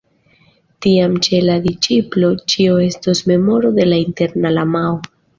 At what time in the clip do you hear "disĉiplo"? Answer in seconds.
1.65-2.29